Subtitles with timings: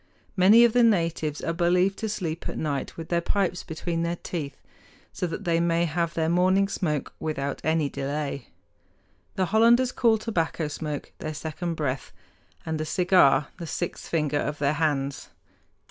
[0.35, 4.15] Many of the natives are believed to sleep at night with their pipes between their
[4.15, 4.57] teeth,
[5.13, 8.47] so that they may have their morning smoke without any delay.
[9.35, 12.11] The Hollanders call tobacco smoke their second breath,
[12.65, 15.29] and a cigar the sixth finger of their hands.